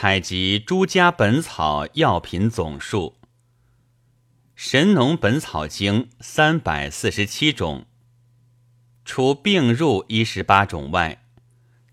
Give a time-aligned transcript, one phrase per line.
[0.00, 3.16] 采集诸家本草药品总数，
[4.54, 7.84] 《神农本草经》三百四十七种，
[9.04, 11.24] 除病入一十八种外，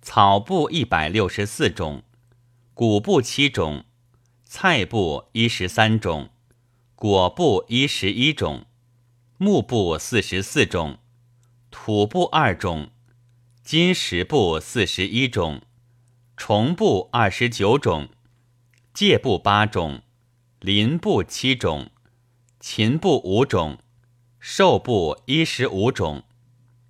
[0.04, 2.04] 草部一百六十四种，
[2.76, 3.86] 谷部七种，
[4.44, 6.30] 菜部一十三种，
[6.94, 8.68] 果部一十一种，
[9.40, 11.00] 木部四十四种，
[11.72, 12.92] 土部二种，
[13.64, 15.64] 金石部四十一种。
[16.38, 18.10] 虫部二十九种，
[18.94, 20.02] 介部八种，
[20.60, 21.90] 鳞部七种，
[22.60, 23.78] 禽部五种，
[24.40, 26.24] 兽部一十五种，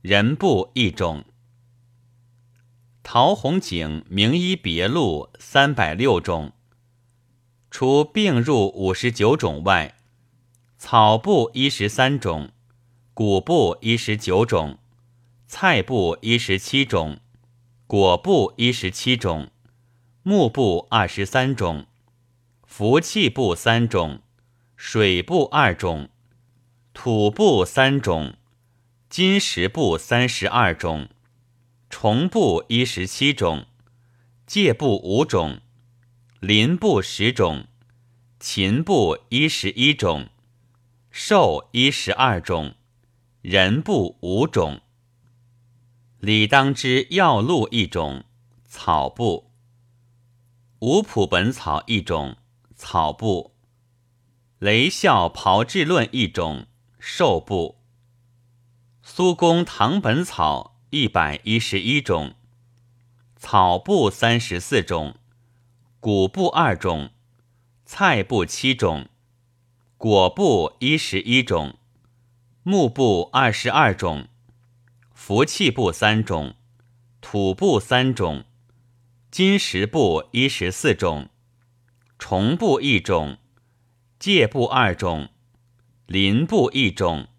[0.01, 1.23] 人部一种。
[3.03, 6.51] 陶弘景名医别录三百六种，
[7.69, 9.95] 除病入五十九种外，
[10.79, 12.49] 草部一十三种，
[13.13, 14.79] 谷部一十九种，
[15.47, 17.19] 菜部一十七种。
[17.87, 19.51] 果部一十七种，
[20.23, 21.85] 木部二十三种，
[22.63, 24.21] 福气部三种，
[24.75, 26.09] 水部二种，
[26.93, 28.37] 土部三种，
[29.07, 31.09] 金石部三十二种，
[31.87, 33.67] 虫部一十七种，
[34.47, 35.59] 介部五种，
[36.39, 37.67] 鳞部十种，
[38.39, 40.29] 禽部一十一种，
[41.11, 42.73] 兽一十二种，
[43.43, 44.81] 人部五种。
[46.25, 48.23] 李当之药录一种，
[48.65, 49.51] 草部；
[50.79, 52.37] 五普本草一种，
[52.75, 53.51] 草部；
[54.57, 56.65] 雷啸炮制论一种，
[56.97, 57.75] 兽部；
[59.03, 62.33] 苏公唐本草一百一十一种，
[63.35, 65.17] 草部三十四种，
[65.99, 67.11] 谷部二种，
[67.85, 69.09] 菜部七种，
[69.99, 71.75] 果部一十一种，
[72.63, 74.27] 木部二十二种。
[75.15, 76.55] 福气部三种，
[77.21, 78.43] 土部三种，
[79.31, 81.29] 金石部一十四种，
[82.19, 83.37] 虫部一种，
[84.19, 85.29] 介部二种，
[86.05, 87.29] 鳞部一种，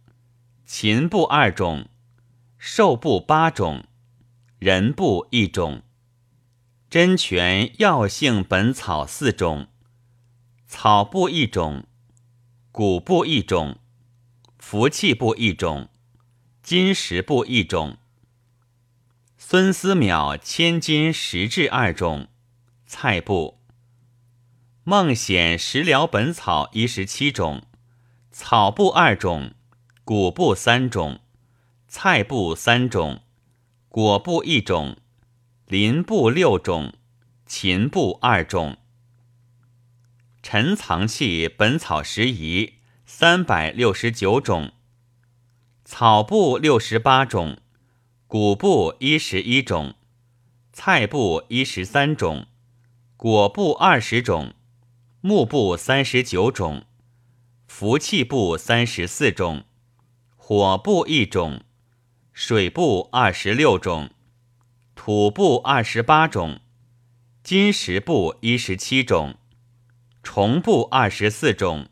[0.65, 1.89] 禽部二种，
[2.59, 3.85] 兽部八种，
[4.59, 5.83] 人部一种。
[6.89, 9.69] 真全药性本草四种，
[10.67, 11.87] 草部一种，
[12.73, 13.79] 谷部一种，
[14.59, 15.91] 福气部一种。
[16.67, 17.97] 金石部一种，
[19.39, 22.27] 孙思邈千金石质二种，
[22.89, 23.61] 菜部；
[24.83, 27.63] 孟显食疗本草一十七种，
[28.33, 29.55] 草部二种，
[30.05, 31.21] 谷部三种，
[31.87, 33.21] 菜部三种，
[33.89, 34.97] 果部一种，
[35.69, 36.95] 林部六种，
[37.47, 38.79] 禽部二种。
[40.43, 44.73] 陈藏器本草拾遗三百六十九种。
[45.89, 47.59] 草部六十八种，
[48.27, 49.95] 谷部一十一种，
[50.73, 52.47] 菜部一十三种，
[53.17, 54.55] 果部二十种，
[55.21, 56.87] 木部三十九种，
[57.69, 59.63] 福气部三十四种，
[60.35, 61.61] 火部一种，
[62.33, 64.11] 水部二十六种，
[64.97, 66.59] 土部二十八种，
[67.45, 69.37] 金石部一十七种，
[70.25, 71.87] 虫部二十四种，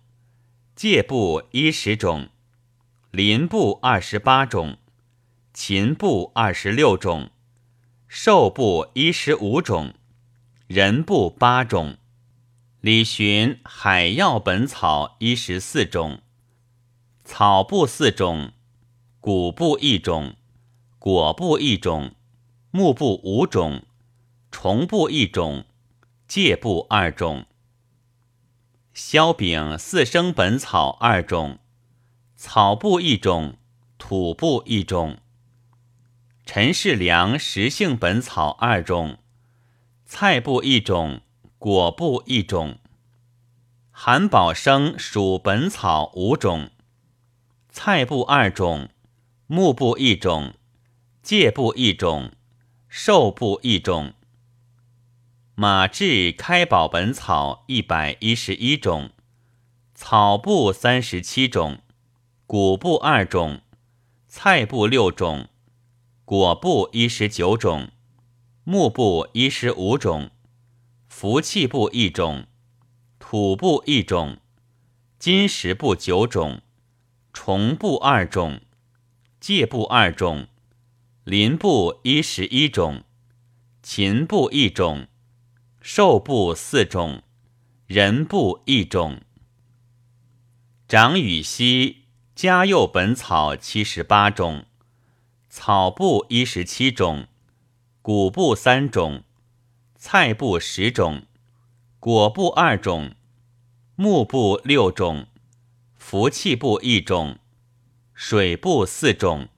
[0.74, 2.30] 介部一十种。
[3.14, 4.76] 林部二十八种，
[5.52, 7.30] 禽部二十六种，
[8.08, 9.94] 兽部一十五种，
[10.66, 11.96] 人部八种。
[12.80, 16.22] 李寻海药本草一十四种，
[17.24, 18.50] 草部四种，
[19.20, 20.34] 谷部一种，
[20.98, 22.16] 果部一种，
[22.72, 23.84] 木部五种，
[24.50, 25.66] 虫部一种，
[26.26, 27.46] 介部二种。
[28.92, 31.60] 萧炳四生本草二种。
[32.46, 33.56] 草部一种，
[33.96, 35.16] 土部一种。
[36.44, 39.16] 陈世良食性本草二种，
[40.04, 41.22] 菜部一种，
[41.58, 42.76] 果部一种。
[43.90, 46.68] 韩宝生属本草五种，
[47.70, 48.90] 菜部二种，
[49.46, 50.52] 木部一种，
[51.22, 52.32] 介部一种，
[52.90, 54.12] 兽部一种。
[55.54, 59.12] 马志开宝本草一百一十一种，
[59.94, 61.78] 草部三十七种。
[62.46, 63.62] 谷部二种，
[64.28, 65.48] 菜部六种，
[66.26, 67.90] 果部一十九种，
[68.64, 70.30] 木部一十五种，
[71.08, 72.46] 福气部一种，
[73.18, 74.36] 土部一种，
[75.18, 76.60] 金石部九种，
[77.32, 78.60] 虫部二种，
[79.40, 80.46] 介部二种，
[81.24, 83.04] 鳞部一十一种，
[83.82, 85.08] 禽部一种，
[85.80, 87.22] 兽部四种，
[87.86, 89.22] 人部一种。
[90.86, 92.03] 长羽兮。
[92.34, 94.64] 嘉佑本草七十八种，
[95.48, 97.28] 草部一十七种，
[98.02, 99.22] 谷部三种，
[99.94, 101.22] 菜部十种，
[102.00, 103.14] 果部二种，
[103.94, 105.28] 木部六种，
[105.94, 107.38] 福气部一种，
[108.12, 109.48] 水部四种，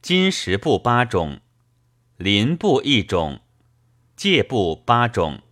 [0.00, 1.40] 金石部八种，
[2.16, 3.40] 林部一种，
[4.16, 5.42] 介部八种，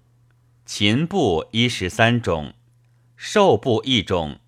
[0.65, 2.55] 禽部一十三种，
[3.15, 4.41] 兽部一种，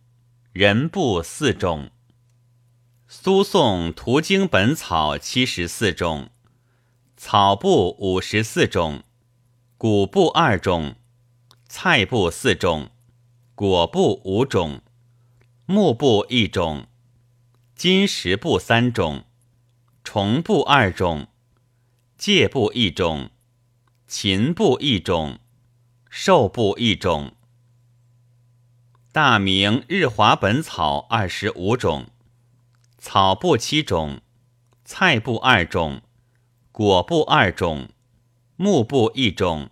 [0.53, 1.91] 人部四种。
[3.09, 6.29] 苏颂图经本草七十四种，
[7.17, 9.03] 草部五十四种，
[9.79, 10.97] 谷部二种，
[11.67, 12.91] 菜部四种，
[13.55, 14.83] 果部五种，
[15.65, 16.87] 木部一种，
[17.75, 19.25] 金石部三种，
[20.05, 21.29] 虫部二种，
[22.19, 23.31] 介部一种，
[24.07, 25.39] 禽部一种，
[26.11, 27.35] 兽部一种。
[29.13, 32.07] 大明日华本草二十五种。
[32.97, 34.23] 草部七种，
[34.87, 36.01] 菜部二种，
[36.71, 37.91] 果部二种，
[38.57, 39.69] 木部一种，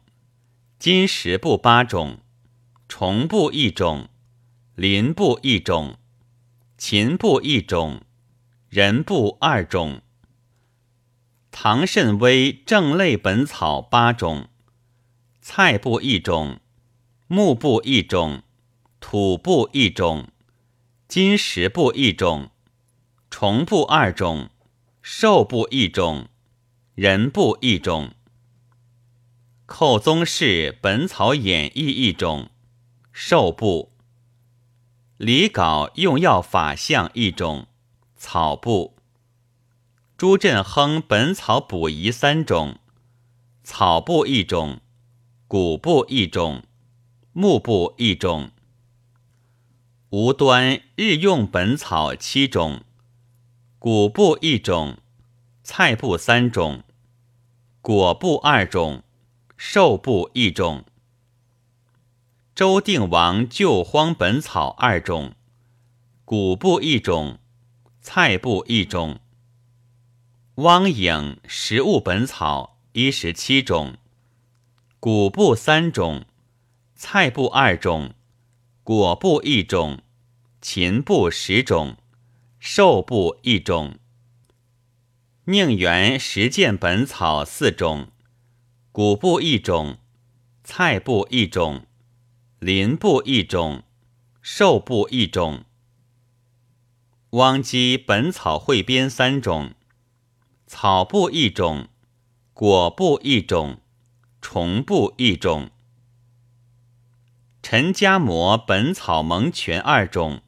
[0.79, 2.19] 金石部八种，
[2.87, 4.11] 虫部一种，
[4.75, 5.97] 林部一种，
[6.77, 8.03] 禽部一种，
[8.69, 10.03] 人部二种。
[11.51, 14.51] 唐慎微正类本草八种，
[15.41, 16.61] 菜部一种，
[17.27, 18.43] 木部一种，
[19.01, 20.29] 土部一种，
[21.09, 22.51] 金石部一种。
[23.31, 24.51] 虫部二种，
[25.01, 26.29] 兽部一种，
[26.95, 28.13] 人部一种。
[29.65, 32.51] 寇宗室《本草演义》一种，
[33.11, 33.91] 兽部。
[35.17, 37.69] 李杲用药法相一种，
[38.17, 38.97] 草部。
[40.19, 42.79] 朱振亨《本草补遗》三种，
[43.65, 44.81] 草部一种，
[45.49, 46.63] 谷部一种，
[47.33, 48.51] 木部一种。
[50.13, 52.83] 无端日用本草七种。
[53.79, 54.99] 谷部一种，
[55.63, 56.83] 菜部三种，
[57.81, 59.05] 果部二种，
[59.57, 60.85] 兽部一种。
[62.57, 65.35] 周定王救荒本草二种，
[66.25, 67.39] 谷部一种，
[68.01, 69.21] 菜部一种。
[70.57, 73.97] 汪颖食物本草一十七种，
[74.99, 76.25] 谷部三种，
[76.97, 78.13] 菜部二种，
[78.91, 80.03] 果部一种，
[80.61, 81.97] 禽部十种。
[82.59, 84.01] 兽部一种，
[85.45, 88.09] 宁园实践本草四种，
[88.91, 89.99] 谷部一种，
[90.65, 91.87] 菜部一种，
[92.59, 93.85] 林部一种，
[94.43, 95.65] 兽部一种。
[97.31, 99.75] 汪基本草汇编三种，
[100.67, 101.87] 草部一种，
[102.53, 103.81] 果部一种，
[104.43, 105.71] 虫部一种。
[107.73, 110.41] 陈家谟本草蒙全二种，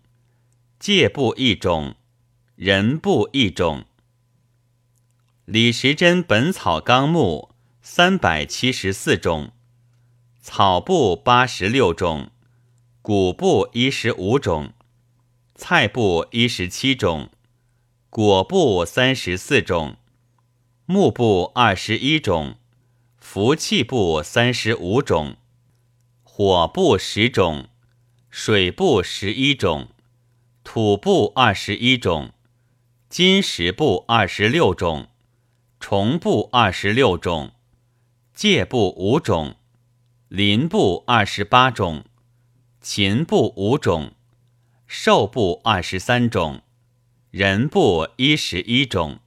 [0.81, 1.95] 介部一种。
[2.57, 3.85] 人部一种，
[5.45, 9.53] 李时珍《本草纲目》三百七十四种，
[10.41, 12.33] 草部八十六种，
[13.01, 14.73] 谷部一十五种，
[15.55, 17.31] 菜部一十七种，
[18.11, 19.95] 果部三十四种，
[20.87, 22.57] 木部二十一种，
[23.21, 25.37] 福气部三十五种，
[26.35, 27.69] 火部十种，
[28.31, 29.89] 水部十一种，
[30.65, 32.33] 土部二十一种。
[33.11, 35.09] 金石部二十六种，
[35.79, 37.53] 虫部二十六种，
[38.33, 39.57] 介部五种，
[40.29, 42.03] 林部二十八种，
[42.81, 44.13] 禽部五种，
[44.87, 46.63] 兽部二十三种，
[47.31, 49.21] 人部一十一种。